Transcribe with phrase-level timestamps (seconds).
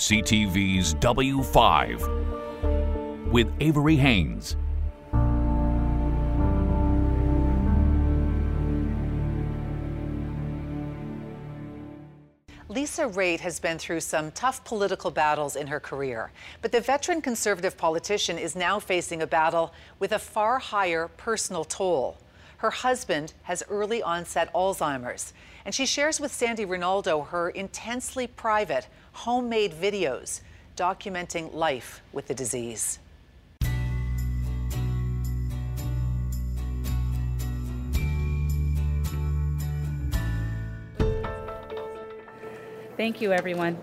[0.00, 4.56] CTV's W5 with Avery Haines.
[12.70, 16.32] Lisa Raitt has been through some tough political battles in her career,
[16.62, 21.64] but the veteran conservative politician is now facing a battle with a far higher personal
[21.64, 22.16] toll.
[22.56, 25.34] Her husband has early onset Alzheimer's,
[25.66, 30.40] and she shares with Sandy Rinaldo her intensely private, homemade videos
[30.76, 32.98] documenting life with the disease.
[42.96, 43.78] Thank you, everyone.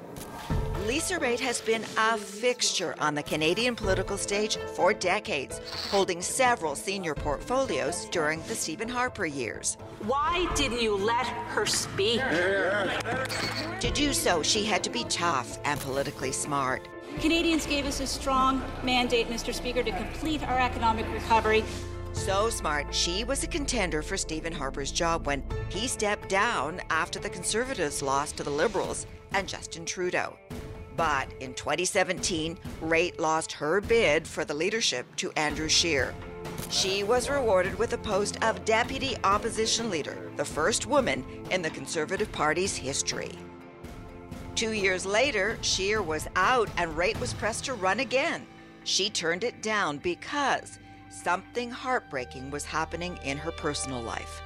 [0.88, 5.60] Lisa Raitt has been a fixture on the Canadian political stage for decades,
[5.92, 9.76] holding several senior portfolios during the Stephen Harper years.
[10.06, 12.22] Why didn't you let her speak?
[12.22, 16.88] To do so, she had to be tough and politically smart.
[17.20, 19.54] Canadians gave us a strong mandate, Mr.
[19.54, 21.66] Speaker, to complete our economic recovery.
[22.14, 27.20] So smart, she was a contender for Stephen Harper's job when he stepped down after
[27.20, 30.38] the Conservatives lost to the Liberals and Justin Trudeau.
[30.98, 36.14] But in 2017, Raitt lost her bid for the leadership to Andrew Scheer.
[36.72, 41.70] She was rewarded with the post of Deputy Opposition Leader, the first woman in the
[41.70, 43.32] Conservative Party's history.
[44.56, 48.48] Two years later, Scheer was out and Raitt was pressed to run again.
[48.84, 54.42] She turned it down because something heartbreaking was happening in her personal life.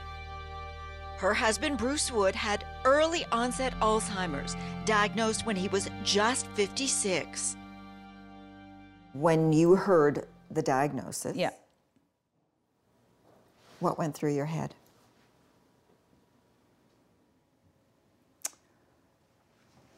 [1.22, 4.56] Her husband, Bruce Wood, had early onset Alzheimer's,
[4.86, 7.56] diagnosed when he was just 56.
[9.14, 11.52] When you heard the diagnosis, Yeah.
[13.80, 14.74] what went through your head?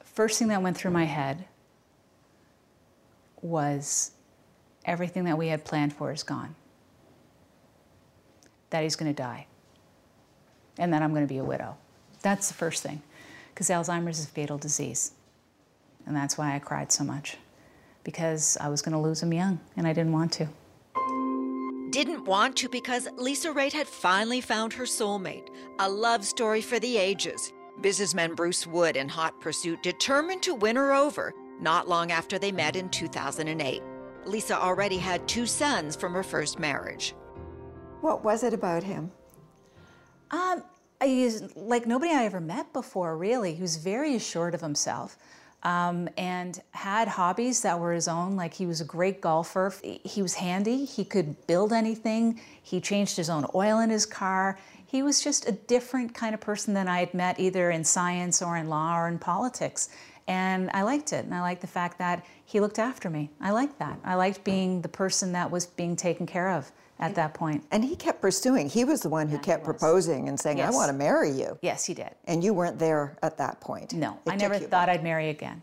[0.03, 1.45] First thing that went through my head
[3.41, 4.11] was
[4.83, 6.57] everything that we had planned for is gone.
[8.71, 9.47] That he's going to die.
[10.77, 11.77] And then I'm going to be a widow.
[12.21, 13.01] That's the first thing.
[13.53, 15.11] Because Alzheimer's is a fatal disease.
[16.05, 17.37] And that's why I cried so much.
[18.03, 20.47] Because I was going to lose him young, and I didn't want to.
[21.91, 25.47] Didn't want to because Lisa Raitt had finally found her soulmate,
[25.79, 27.53] a love story for the ages.
[27.81, 32.51] Businessman Bruce Wood in hot pursuit, determined to win her over not long after they
[32.51, 33.81] met in 2008.
[34.25, 37.15] Lisa already had two sons from her first marriage.
[38.01, 39.11] What was it about him?
[40.33, 40.63] Um,
[41.01, 43.53] he's like nobody I ever met before, really.
[43.53, 45.15] He was very assured of himself
[45.61, 48.35] um, and had hobbies that were his own.
[48.35, 49.71] Like he was a great golfer.
[49.83, 50.85] He was handy.
[50.85, 52.41] He could build anything.
[52.63, 54.57] He changed his own oil in his car.
[54.87, 58.41] He was just a different kind of person than I had met either in science
[58.41, 59.89] or in law or in politics.
[60.27, 61.25] And I liked it.
[61.25, 63.29] And I liked the fact that he looked after me.
[63.39, 63.99] I liked that.
[64.03, 67.63] I liked being the person that was being taken care of at that point.
[67.71, 68.69] And he kept pursuing.
[68.69, 71.57] He was the one who Yeah, kept proposing and saying, I want to marry you.
[71.61, 72.11] Yes, he did.
[72.25, 73.93] And you weren't there at that point.
[73.93, 74.89] No, It I never thought back.
[74.89, 75.61] I'd marry again.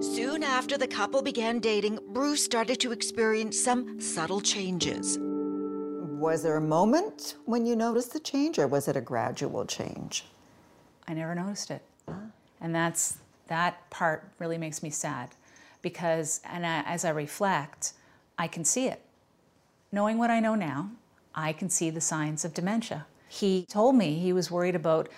[0.00, 5.18] Soon after the couple began dating, Bruce started to experience some subtle changes.
[5.20, 10.24] Was there a moment when you noticed the change, or was it a gradual change?
[11.08, 11.82] I never noticed it.
[12.60, 13.18] And that's
[13.48, 15.30] that part really makes me sad
[15.82, 17.92] because and I, as I reflect,
[18.36, 19.00] I can see it.
[19.90, 20.90] Knowing what I know now,
[21.34, 23.06] I can see the signs of dementia.
[23.28, 25.08] He told me he was worried about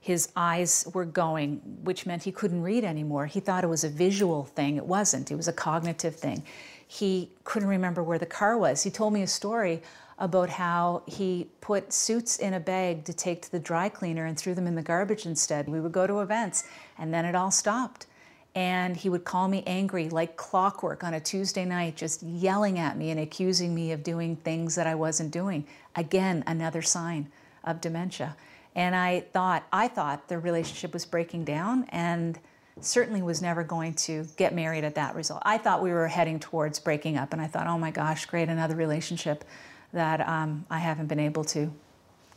[0.00, 3.26] his eyes were going, which meant he couldn't read anymore.
[3.26, 4.76] He thought it was a visual thing.
[4.76, 5.30] It wasn't.
[5.30, 6.42] It was a cognitive thing.
[6.86, 8.82] He couldn't remember where the car was.
[8.82, 9.82] He told me a story
[10.18, 14.38] about how he put suits in a bag to take to the dry cleaner and
[14.38, 15.68] threw them in the garbage instead.
[15.68, 16.64] We would go to events
[16.98, 18.06] and then it all stopped.
[18.54, 22.96] And he would call me angry like clockwork on a Tuesday night, just yelling at
[22.96, 25.66] me and accusing me of doing things that I wasn't doing.
[25.94, 27.30] Again, another sign
[27.62, 28.36] of dementia.
[28.74, 32.38] And I thought, I thought their relationship was breaking down and
[32.80, 35.42] certainly was never going to get married at that result.
[35.44, 38.48] I thought we were heading towards breaking up, and I thought, oh my gosh, great,
[38.48, 39.44] another relationship
[39.92, 41.72] that um, I haven't been able to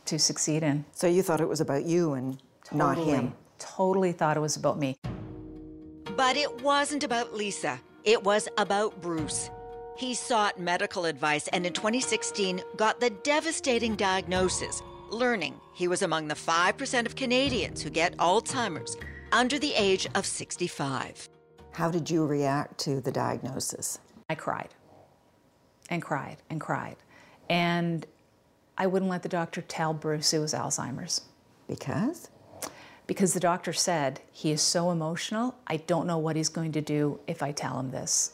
[0.06, 0.84] to succeed in.
[0.92, 2.36] So you thought it was about you and
[2.72, 3.32] not him.
[3.58, 4.96] Totally thought it was about me.
[6.16, 9.50] But it wasn't about Lisa, it was about Bruce.
[9.96, 14.80] He sought medical advice and in 2016 got the devastating diagnosis,
[15.10, 18.96] learning he was among the 5% of Canadians who get Alzheimer's
[19.32, 21.28] under the age of 65.
[21.72, 23.98] How did you react to the diagnosis?
[24.30, 24.72] I cried
[25.90, 26.96] and cried and cried.
[27.50, 28.06] And
[28.78, 31.22] I wouldn't let the doctor tell Bruce it was Alzheimer's
[31.66, 32.30] Because?
[33.06, 36.80] Because the doctor said he is so emotional, I don't know what he's going to
[36.80, 38.32] do if I tell him this.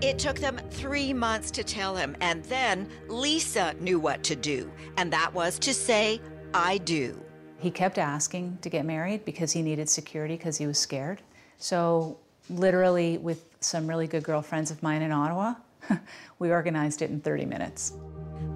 [0.00, 4.70] It took them three months to tell him, and then Lisa knew what to do,
[4.96, 6.20] and that was to say,
[6.54, 7.20] I do.
[7.58, 11.20] He kept asking to get married because he needed security because he was scared.
[11.58, 12.16] So,
[12.48, 15.54] literally, with some really good girlfriends of mine in Ottawa,
[16.38, 17.92] we organized it in 30 minutes.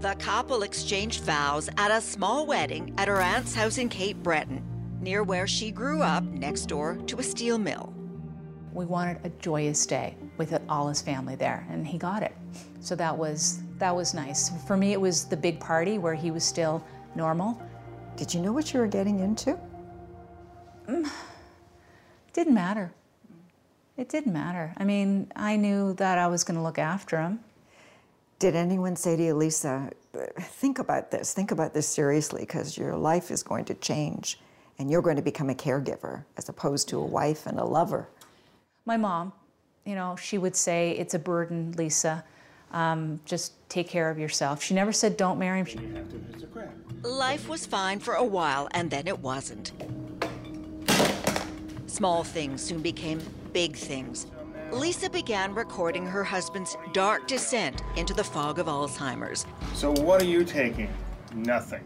[0.00, 4.62] The couple exchanged vows at a small wedding at her aunt's house in Cape Breton,
[5.04, 7.92] near where she grew up, next door to a steel mill.
[8.72, 12.32] We wanted a joyous day with it, all his family there, and he got it.
[12.80, 14.50] So that was that was nice.
[14.66, 16.82] For me, it was the big party where he was still
[17.14, 17.60] normal.
[18.16, 19.58] Did you know what you were getting into?
[20.88, 21.06] It
[22.32, 22.92] didn't matter.
[23.96, 24.74] It didn't matter.
[24.76, 27.40] I mean, I knew that I was going to look after him.
[28.38, 29.90] Did anyone say to you, Lisa,
[30.40, 34.40] think about this, think about this seriously, because your life is going to change
[34.78, 38.08] and you're going to become a caregiver as opposed to a wife and a lover?
[38.86, 39.32] My mom,
[39.84, 42.24] you know, she would say, It's a burden, Lisa.
[42.72, 44.62] Um, just take care of yourself.
[44.62, 46.08] She never said, Don't marry him.
[47.02, 49.72] Life was fine for a while, and then it wasn't.
[51.86, 53.20] Small things soon became
[53.52, 54.26] big things.
[54.72, 59.46] Lisa began recording her husband's dark descent into the fog of Alzheimer's.
[59.74, 60.92] So what are you taking?
[61.32, 61.84] Nothing.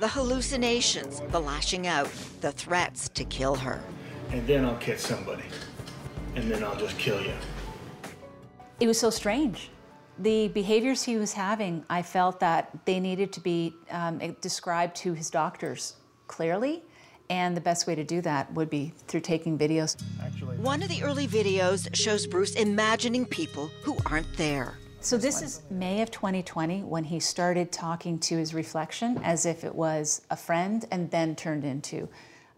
[0.00, 2.10] The hallucinations, the lashing out,
[2.40, 3.82] the threats to kill her.
[4.30, 5.44] And then I'll catch somebody.
[6.34, 7.34] And then I'll just kill you.
[8.80, 9.70] It was so strange.
[10.18, 15.12] The behaviors he was having, I felt that they needed to be um, described to
[15.12, 15.96] his doctors
[16.28, 16.82] clearly.
[17.28, 20.02] And the best way to do that would be through taking videos.
[20.22, 24.78] Actually, One of the early videos shows Bruce imagining people who aren't there.
[25.02, 29.64] So this is May of 2020 when he started talking to his reflection as if
[29.64, 32.06] it was a friend and then turned into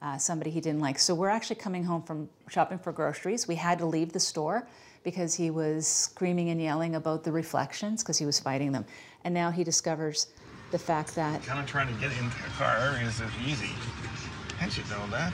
[0.00, 0.98] uh, somebody he didn't like.
[0.98, 3.46] So we're actually coming home from shopping for groceries.
[3.46, 4.66] We had to leave the store
[5.04, 8.86] because he was screaming and yelling about the reflections because he was fighting them.
[9.22, 10.26] And now he discovers
[10.72, 13.70] the fact that kind of trying to get into the car is as easy.
[14.60, 15.32] I should know that.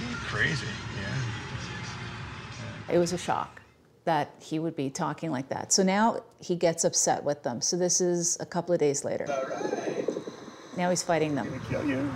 [0.00, 0.66] You're crazy,
[0.96, 2.94] yeah.
[2.94, 3.57] it was a shock
[4.08, 5.70] that he would be talking like that.
[5.70, 7.60] So now he gets upset with them.
[7.60, 9.26] So this is a couple of days later.
[10.78, 11.60] Now he's fighting them.
[11.68, 12.10] Kill you.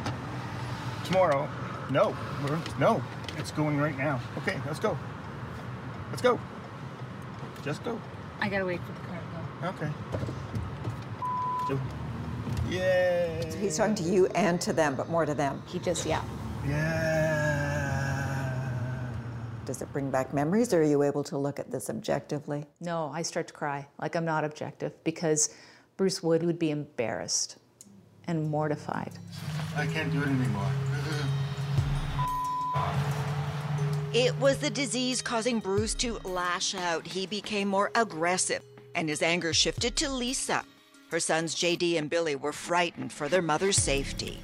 [1.04, 1.46] Tomorrow.
[1.90, 2.16] No.
[2.42, 3.02] We're, no.
[3.36, 4.22] It's going right now.
[4.38, 4.96] Okay, let's go.
[6.08, 6.40] Let's go.
[7.62, 8.00] Just go.
[8.40, 9.84] I gotta wait for the car to go.
[9.84, 9.92] Okay.
[11.68, 11.80] So,
[12.70, 13.52] yay.
[13.60, 15.62] He's talking to you and to them, but more to them.
[15.66, 16.24] He just, yeah.
[16.66, 17.41] Yeah.
[19.64, 22.66] Does it bring back memories, or are you able to look at this objectively?
[22.80, 23.86] No, I start to cry.
[24.00, 25.54] Like I'm not objective because
[25.96, 27.58] Bruce Wood would be embarrassed
[28.26, 29.12] and mortified.
[29.76, 30.70] I can't do it anymore.
[34.12, 37.06] It was the disease causing Bruce to lash out.
[37.06, 38.62] He became more aggressive,
[38.94, 40.64] and his anger shifted to Lisa.
[41.10, 44.40] Her sons JD and Billy were frightened for their mother's safety.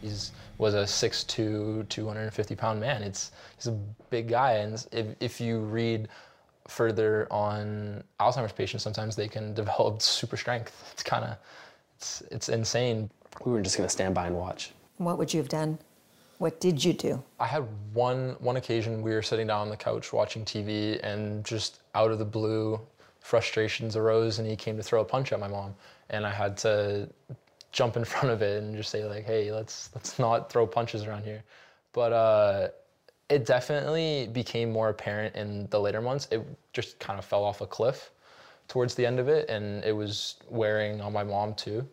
[0.00, 3.02] He's was a 6'2", 250 pound man.
[3.02, 3.78] It's he's a
[4.10, 6.08] big guy, and if if you read
[6.68, 10.90] further on Alzheimer's patients, sometimes they can develop super strength.
[10.92, 11.36] It's kind of
[11.96, 13.10] it's it's insane.
[13.44, 14.72] We were just gonna stand by and watch.
[14.98, 15.78] What would you have done?
[16.38, 17.22] What did you do?
[17.38, 21.44] I had one one occasion we were sitting down on the couch watching TV, and
[21.44, 22.80] just out of the blue,
[23.20, 25.74] frustrations arose, and he came to throw a punch at my mom,
[26.10, 27.08] and I had to
[27.74, 31.04] jump in front of it and just say like, "Hey, let's let's not throw punches
[31.04, 31.42] around here."
[31.92, 32.68] But uh,
[33.28, 36.28] it definitely became more apparent in the later months.
[36.30, 38.10] It just kind of fell off a cliff
[38.68, 41.86] towards the end of it, and it was wearing on my mom too.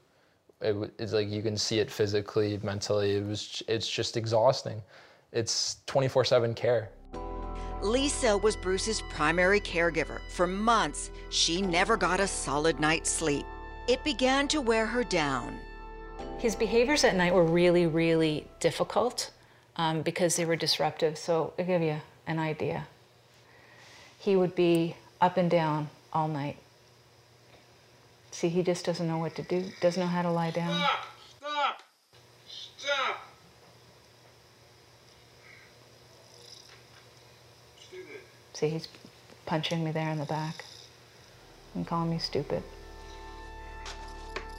[0.61, 3.17] It, it's like you can see it physically, mentally.
[3.17, 4.81] It was it's just exhausting.
[5.33, 6.89] It's 24/7 care.
[7.81, 10.19] Lisa was Bruce's primary caregiver.
[10.29, 13.45] For months, she never got a solid night's sleep.
[13.87, 15.57] It began to wear her down.
[16.39, 19.31] His behaviors at night were really, really difficult
[19.75, 21.17] um, because they were disruptive.
[21.17, 22.87] So I'll give you an idea.
[24.17, 26.57] He would be up and down all night.
[28.31, 30.73] See, he just doesn't know what to do, doesn't know how to lie down.
[30.77, 31.05] Stop!
[31.37, 31.81] Stop!
[32.47, 33.21] Stop!
[38.53, 38.87] See, he's
[39.45, 40.65] punching me there in the back
[41.75, 42.63] and calling me stupid.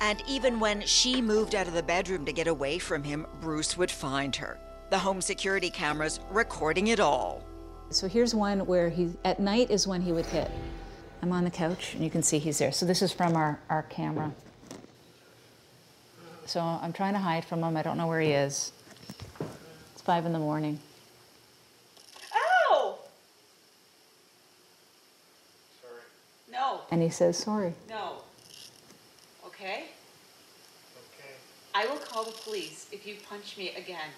[0.02, 3.76] And even when she moved out of the bedroom to get away from him, Bruce
[3.78, 4.58] would find her.
[4.90, 7.44] The home security cameras recording it all.
[7.90, 10.50] So here's one where he, at night is when he would hit.
[11.22, 12.72] I'm on the couch and you can see he's there.
[12.72, 14.32] So this is from our, our camera.
[16.46, 17.76] So I'm trying to hide from him.
[17.76, 18.72] I don't know where he is.
[19.92, 20.80] It's five in the morning.
[22.72, 22.98] Ow!
[25.80, 26.00] Sorry.
[26.50, 27.74] No, And he says, sorry.
[27.88, 28.16] no.
[29.46, 29.84] Okay?
[31.74, 34.10] I will call the police if you punch me again.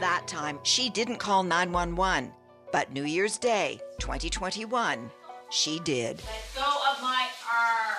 [0.00, 2.32] That time, she didn't call 911,
[2.72, 5.10] but New Year's Day, 2021,
[5.50, 6.22] she did.
[6.24, 7.98] Let go of my arm.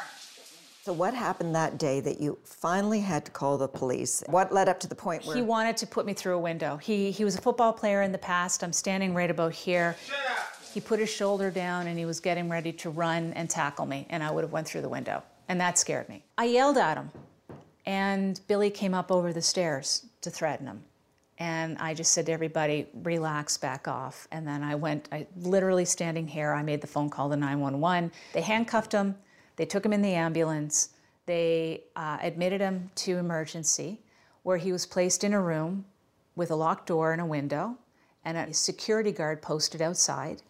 [0.82, 4.24] So, what happened that day that you finally had to call the police?
[4.28, 6.78] What led up to the point where He wanted to put me through a window.
[6.78, 8.64] He, he was a football player in the past.
[8.64, 9.96] I'm standing right about here.
[10.74, 14.08] He put his shoulder down and he was getting ready to run and tackle me,
[14.10, 15.22] and I would have went through the window.
[15.48, 16.24] And that scared me.
[16.38, 17.12] I yelled at him,
[17.86, 20.84] and Billy came up over the stairs to threaten him.
[21.40, 24.28] And I just said to everybody, relax, back off.
[24.32, 28.12] And then I went, I literally standing here, I made the phone call to 911.
[28.34, 29.16] They handcuffed him,
[29.56, 30.90] they took him in the ambulance,
[31.26, 34.00] they uh, admitted him to emergency,
[34.44, 35.86] where he was placed in a room
[36.36, 37.78] with a locked door and a window,
[38.26, 40.42] and a security guard posted outside.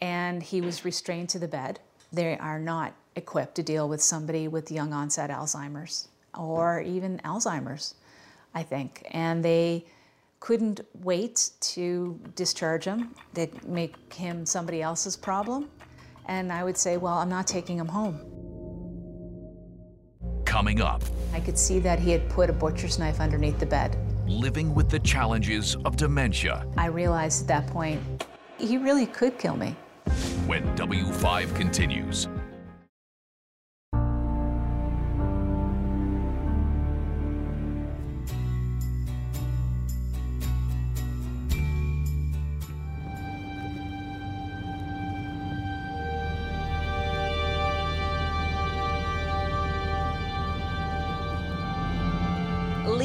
[0.00, 1.80] And he was restrained to the bed.
[2.12, 7.94] They are not equipped to deal with somebody with young onset Alzheimer's or even Alzheimer's,
[8.54, 9.06] I think.
[9.10, 9.86] And they
[10.40, 13.14] couldn't wait to discharge him.
[13.34, 15.68] They'd make him somebody else's problem.
[16.26, 18.20] And I would say, well, I'm not taking him home.
[20.44, 23.96] Coming up, I could see that he had put a butcher's knife underneath the bed.
[24.26, 28.00] living with the challenges of dementia I realized at that point,
[28.58, 29.76] he really could kill me.
[30.46, 32.28] when W5 continues.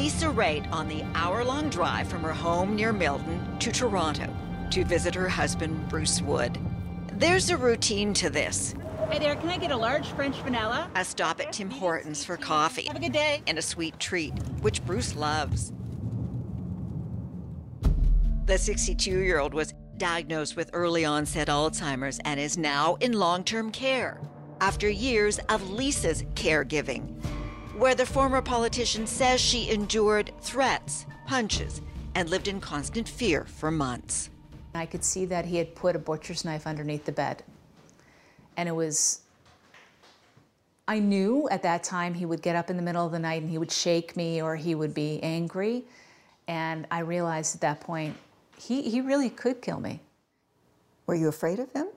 [0.06, 4.32] Lisa Raitt on the hour long drive from her home near Milton to Toronto
[4.70, 6.60] to visit her husband, Bruce Wood.
[7.14, 8.76] There's a routine to this
[9.10, 10.88] Hey there, can I get a large French vanilla?
[10.94, 13.42] a stop at Tim Hortons for coffee Have a good day.
[13.48, 15.72] and a sweet treat, which Bruce loves.
[18.44, 23.42] The 62 year old was diagnosed with early onset Alzheimer's and is now in long
[23.42, 24.20] term care
[24.60, 27.12] after years of Lisa's caregiving,
[27.78, 31.82] where the former politician says she endured threats, punches,
[32.14, 34.30] and lived in constant fear for months.
[34.74, 37.42] I could see that he had put a butcher's knife underneath the bed.
[38.56, 39.20] And it was,
[40.88, 43.42] I knew at that time he would get up in the middle of the night
[43.42, 45.84] and he would shake me or he would be angry.
[46.48, 48.16] And I realized at that point,
[48.58, 50.00] he, he really could kill me.
[51.06, 51.88] were you afraid of him?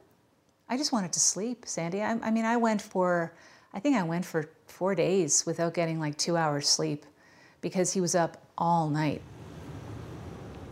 [0.68, 2.02] I just wanted to sleep, Sandy.
[2.02, 3.34] I, I mean, I went for,
[3.74, 7.06] I think I went for four days without getting like two hours sleep
[7.60, 9.22] because he was up all night.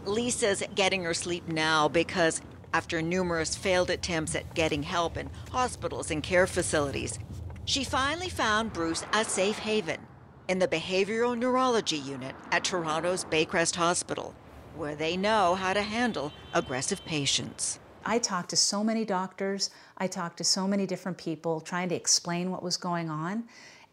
[0.06, 2.42] Lisa's getting her sleep now because
[2.74, 7.20] after numerous failed attempts at getting help in hospitals and care facilities,
[7.66, 10.00] she finally found Bruce a safe haven
[10.48, 14.34] in the behavioral neurology unit at Toronto's Baycrest Hospital,
[14.78, 17.78] where they know how to handle aggressive patients.
[18.06, 21.96] I talked to so many doctors, I talked to so many different people trying to
[21.96, 23.44] explain what was going on.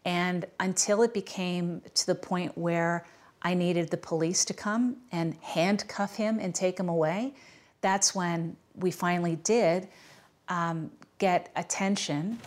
[0.05, 3.05] And until it became to the point where
[3.41, 7.33] I needed the police to come and handcuff him and take him away,
[7.81, 9.87] that's when we finally did
[10.47, 12.39] um, get attention.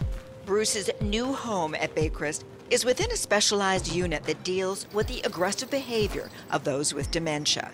[0.46, 5.70] Bruce's new home at Baycrest is within a specialized unit that deals with the aggressive
[5.70, 7.70] behavior of those with dementia.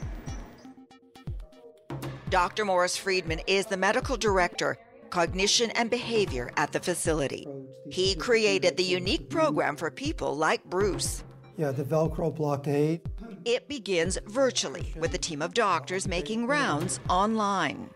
[2.30, 2.64] Dr.
[2.64, 4.76] Morris Freedman is the medical director,
[5.14, 7.46] cognition and behavior at the facility.
[7.88, 11.22] He created the unique program for people like Bruce.
[11.56, 13.00] Yeah, the Velcro blockade.
[13.44, 17.90] It begins virtually with a team of doctors making rounds online.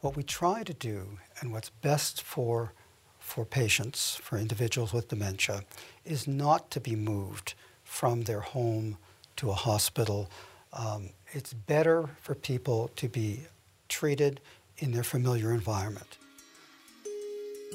[0.00, 2.72] What we try to do, and what's best for,
[3.18, 5.64] for patients, for individuals with dementia,
[6.04, 8.96] is not to be moved from their home
[9.38, 10.30] to a hospital.
[10.72, 13.40] Um, it's better for people to be
[13.88, 14.40] treated
[14.76, 16.16] in their familiar environment.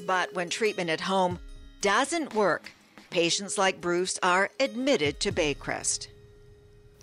[0.06, 1.38] But when treatment at home
[1.80, 2.72] doesn't work,
[3.10, 6.08] patients like Bruce are admitted to Baycrest.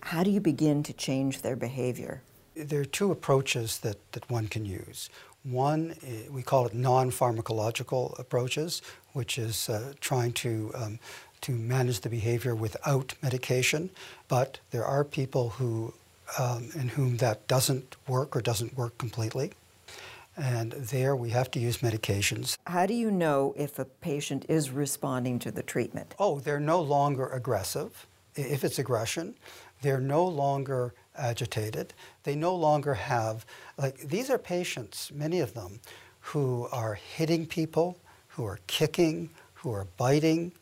[0.01, 2.21] How do you begin to change their behavior?
[2.55, 5.10] There are two approaches that, that one can use.
[5.43, 8.81] One, eh, we call it non pharmacological approaches,
[9.13, 11.00] which is uh, trying to, um,
[11.41, 13.89] to manage the behavior without medication.
[14.27, 15.93] But there are people who,
[16.38, 19.53] um, in whom that doesn't work or doesn't work completely.
[20.41, 22.57] And there we have to use medications.
[22.65, 26.15] How do you know if a patient is responding to the treatment?
[26.17, 28.07] Oh, they're no longer aggressive.
[28.36, 29.36] If it's aggression,
[29.83, 31.93] they're no longer agitated.
[32.24, 33.45] They no longer have,
[33.77, 35.79] like, these are patients, many of them,
[36.21, 40.53] who are hitting people, who are kicking, who are biting.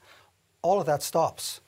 [0.62, 1.62] All of that stops.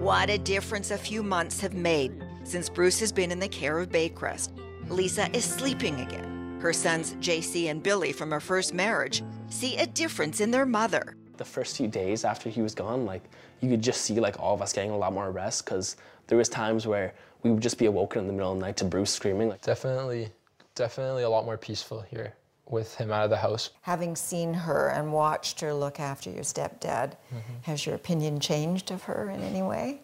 [0.00, 3.78] What a difference a few months have made since Bruce has been in the care
[3.78, 4.50] of Baycrest.
[4.90, 6.58] Lisa is sleeping again.
[6.60, 11.14] Her sons, JC and Billy, from her first marriage, see a difference in their mother.
[11.36, 13.22] The first few days after he was gone, like,
[13.60, 16.38] you could just see, like, all of us getting a lot more rest because there
[16.38, 18.84] was times where we would just be awoken in the middle of the night to
[18.84, 19.48] Bruce screaming.
[19.48, 20.30] Like, Definitely,
[20.74, 22.32] definitely a lot more peaceful here
[22.66, 23.70] with him out of the house.
[23.82, 27.38] Having seen her and watched her look after your stepdad, mm-hmm.
[27.62, 30.00] has your opinion changed of her in any way?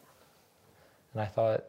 [1.12, 1.64] And I thought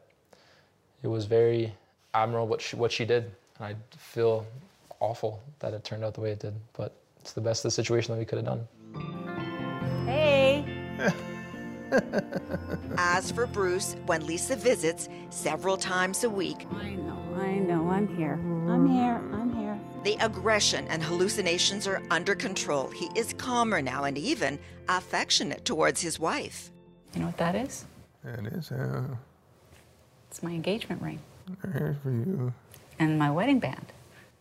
[1.02, 1.74] it was very
[2.16, 3.30] admirable what she, what she did.
[3.58, 4.46] And I feel
[5.00, 7.74] awful that it turned out the way it did, but it's the best of the
[7.74, 10.06] situation that we could have done.
[10.06, 10.64] Hey.
[12.98, 18.08] As for Bruce, when Lisa visits several times a week, I know, I know, I'm
[18.16, 18.34] here.
[18.68, 19.78] I'm here, I'm here.
[20.02, 22.88] the aggression and hallucinations are under control.
[22.88, 24.58] He is calmer now and even
[24.88, 26.72] affectionate towards his wife.
[27.14, 27.84] You know what that is?
[28.24, 28.72] It is.
[28.72, 29.04] Uh,
[30.28, 31.20] It's my engagement ring
[31.72, 32.52] here's for you.
[32.98, 33.92] and my wedding band.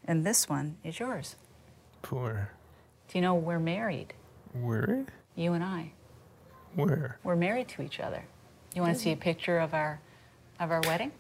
[0.08, 1.36] And this one is yours.
[2.02, 2.52] Poor.
[3.08, 4.14] Do you know we're married?
[4.54, 5.08] Worried?
[5.36, 5.92] You and I.
[6.76, 7.18] Where?
[7.24, 8.24] We're married to each other.
[8.76, 10.00] You want to see a picture of our
[10.60, 11.12] of our wedding?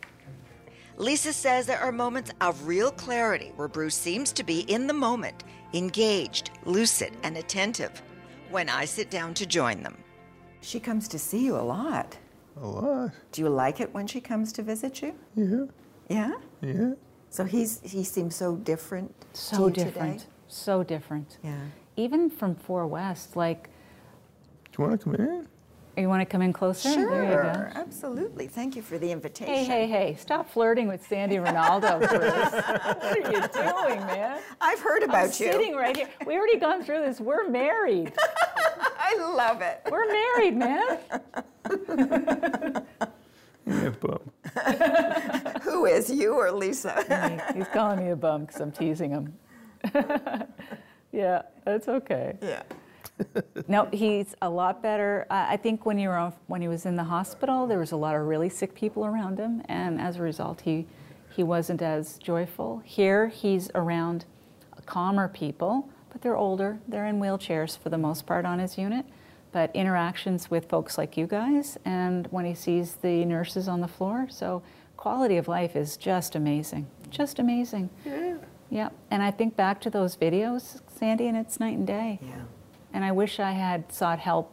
[0.98, 4.94] Lisa says there are moments of real clarity where Bruce seems to be in the
[4.94, 8.02] moment, engaged, lucid, and attentive
[8.50, 9.98] when I sit down to join them.
[10.62, 12.18] She comes to see you a lot.
[12.62, 13.12] A lot.
[13.32, 15.14] Do you like it when she comes to visit you?
[15.36, 15.66] Yeah.
[16.10, 16.32] Yeah?
[16.62, 16.94] Yeah.
[17.30, 19.14] So he's he seems so different.
[19.34, 20.20] to So you different.
[20.20, 20.32] Today?
[20.48, 21.38] So different.
[21.44, 21.58] Yeah.
[21.98, 23.70] Even from Four West, like
[24.72, 25.48] Do you want to come in?
[25.98, 26.92] you want to come in closer?
[26.92, 27.80] Sure, There you go.
[27.80, 28.48] absolutely.
[28.48, 29.54] Thank you for the invitation.
[29.54, 32.12] Hey, hey, hey, stop flirting with Sandy Rinaldo, Bruce.
[32.12, 34.42] what are you doing, man?
[34.60, 35.52] I've heard I'm about you.
[35.52, 36.10] sitting right here.
[36.26, 37.22] We already gone through this.
[37.22, 38.12] We're married.
[39.08, 39.82] I love it.
[39.92, 40.98] We're married, man.
[43.68, 44.20] Yeah, bum.
[45.64, 47.42] Who is you or Lisa?
[47.56, 49.34] He's calling me a bum because I'm teasing him.
[51.12, 52.38] yeah, that's okay.
[52.42, 52.64] yeah.
[53.68, 55.26] No, he's a lot better.
[55.30, 57.92] I I think when you were off- when he was in the hospital, there was
[57.92, 60.86] a lot of really sick people around him, and as a result, he
[61.32, 62.82] he wasn't as joyful.
[62.84, 64.26] Here, he's around
[64.86, 66.80] calmer people, but they're older.
[66.88, 69.06] They're in wheelchairs for the most part on his unit.
[69.52, 73.88] But interactions with folks like you guys, and when he sees the nurses on the
[73.90, 74.64] floor, so
[74.96, 77.90] quality of life is just amazing, just amazing.
[78.06, 78.38] Yeah.
[78.70, 82.20] Yeah, and I think back to those videos, Sandy, and it's night and day.
[82.22, 82.44] Yeah.
[82.94, 84.52] And I wish I had sought help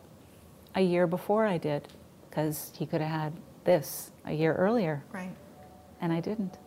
[0.74, 1.86] a year before I did,
[2.28, 5.30] because he could have had this a year earlier, Right.
[6.00, 6.58] and I didn't.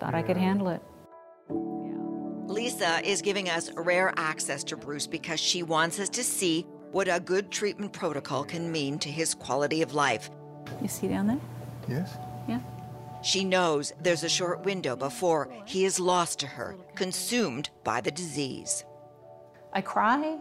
[0.00, 0.82] Thought I could handle it.
[2.74, 7.06] Lisa is giving us rare access to Bruce because she wants us to see what
[7.06, 10.28] a good treatment protocol can mean to his quality of life.
[10.82, 11.40] You see down there?
[11.88, 12.16] Yes.
[12.48, 12.58] Yeah.
[13.22, 18.10] She knows there's a short window before he is lost to her, consumed by the
[18.10, 18.84] disease.
[19.72, 20.38] I cry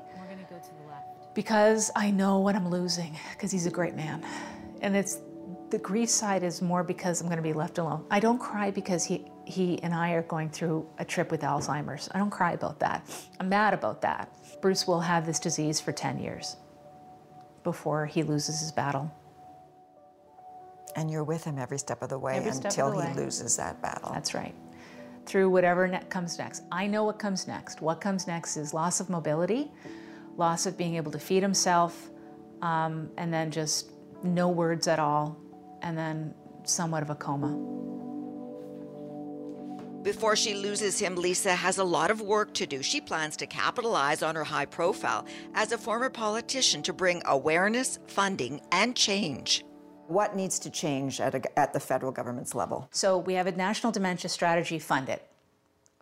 [1.36, 4.26] because I know what I'm losing, because he's a great man.
[4.82, 5.22] And it's
[5.70, 8.06] the grief side is more because I'm going to be left alone.
[8.10, 12.10] I don't cry because he, he and I are going through a trip with Alzheimer's.
[12.14, 13.06] I don't cry about that.
[13.40, 14.30] I'm mad about that.
[14.62, 16.56] Bruce will have this disease for 10 years
[17.64, 19.12] before he loses his battle.
[20.96, 23.14] And you're with him every step of the way of until the he way.
[23.16, 24.12] loses that battle.
[24.14, 24.54] That's right.
[25.26, 26.64] Through whatever ne- comes next.
[26.72, 27.82] I know what comes next.
[27.82, 29.72] What comes next is loss of mobility,
[30.38, 32.10] loss of being able to feed himself,
[32.62, 35.38] um, and then just no words at all,
[35.82, 37.83] and then somewhat of a coma.
[40.04, 42.84] Before she loses him, Lisa has a lot of work to do.
[42.84, 48.00] She plans to capitalize on her high profile as a former politician to bring awareness,
[48.08, 49.64] funding, and change.
[50.08, 52.90] What needs to change at, a, at the federal government's level?
[52.92, 54.78] So we have a national dementia strategy.
[54.78, 55.26] Fund it.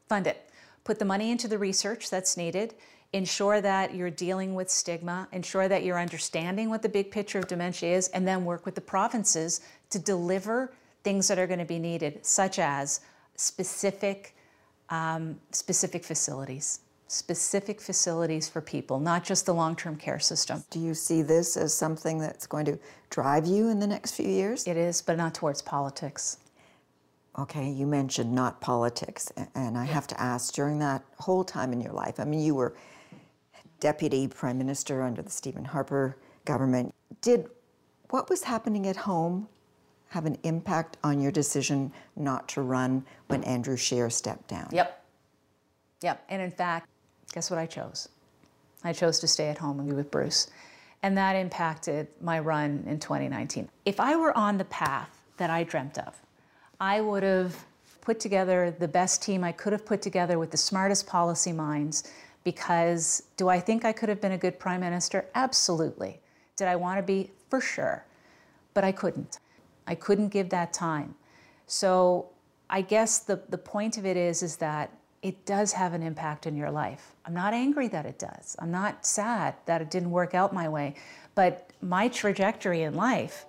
[0.10, 0.50] Fund it.
[0.84, 2.74] Put the money into the research that's needed.
[3.14, 5.28] Ensure that you're dealing with stigma.
[5.32, 8.74] Ensure that you're understanding what the big picture of dementia is, and then work with
[8.74, 9.62] the provinces
[9.92, 13.02] to deliver things that are going to be needed, such as
[13.36, 14.36] specific,
[14.89, 20.63] um, specific facilities, specific facilities for people, not just the long-term care system.
[20.70, 24.28] Do you see this as something that's going to drive you in the next few
[24.28, 24.67] years?
[24.67, 26.38] It is, but not towards politics.
[27.39, 31.80] Okay, you mentioned not politics, and I have to ask during that whole time in
[31.80, 32.76] your life, I mean, you were
[33.80, 36.94] deputy prime minister under the Stephen Harper government.
[37.22, 37.48] Did
[38.10, 39.48] what was happening at home
[40.12, 44.67] have an impact on your decision not to run when Andrew Scheer stepped down?
[44.74, 45.02] Yep.
[46.02, 46.26] Yep.
[46.28, 46.89] And in fact,
[47.34, 48.10] guess what I chose?
[48.84, 50.50] I chose to stay at home and be with Bruce.
[51.02, 53.69] And that impacted my run in 2019.
[53.86, 56.19] If I were on the path that I dreamt of,
[56.82, 57.56] I would have
[58.02, 62.12] put together the best team I could have put together with the smartest policy minds
[62.43, 65.26] because do I think I could have been a good prime minister?
[65.36, 66.19] Absolutely.
[66.58, 67.32] Did I want to be?
[67.50, 68.04] For sure.
[68.74, 69.39] But I couldn't.
[69.88, 71.15] I couldn't give that time.
[71.67, 72.30] So
[72.70, 74.91] I guess the, the point of it is, is that
[75.22, 77.15] it does have an impact in your life.
[77.26, 78.56] I'm not angry that it does.
[78.60, 80.96] I'm not sad that it didn't work out my way.
[81.36, 83.46] But my trajectory in life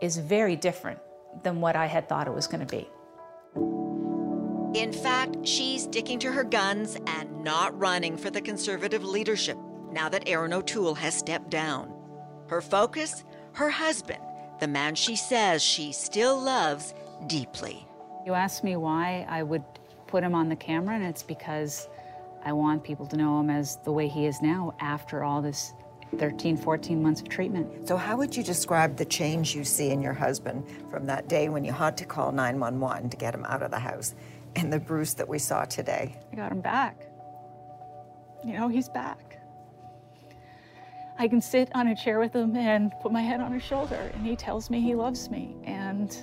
[0.00, 0.98] is very different
[1.42, 2.88] than what I had thought it was going to be.
[4.78, 9.56] In fact, she's sticking to her guns and not running for the Conservative leadership
[9.92, 11.94] now that Erin O'Toole has stepped down.
[12.48, 13.22] Her focus?
[13.52, 14.20] Her husband,
[14.60, 16.94] the man she says she still loves
[17.26, 17.86] deeply.
[18.24, 19.64] You asked me why I would
[20.06, 21.88] put him on the camera, and it's because
[22.44, 25.72] I want people to know him as the way he is now after all this
[26.18, 27.88] 13, 14 months of treatment.
[27.88, 31.48] So, how would you describe the change you see in your husband from that day
[31.48, 34.14] when you had to call 911 to get him out of the house
[34.56, 36.16] and the Bruce that we saw today?
[36.32, 37.08] I got him back.
[38.44, 39.33] You know, he's back.
[41.16, 44.10] I can sit on a chair with him and put my head on his shoulder,
[44.14, 45.56] and he tells me he loves me.
[45.64, 46.16] And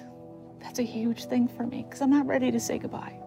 [0.61, 3.17] that's a huge thing for me because I'm not ready to say goodbye.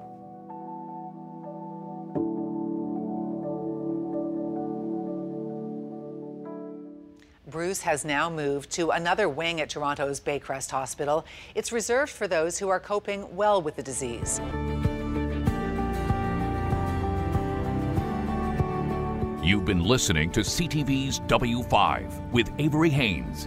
[7.46, 11.24] Bruce has now moved to another wing at Toronto's Baycrest Hospital.
[11.54, 14.40] It's reserved for those who are coping well with the disease.
[19.44, 23.46] You've been listening to CTV's W5 with Avery Haines.